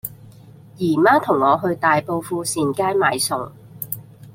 [0.77, 3.51] 姨媽同我去大埔富善街買餸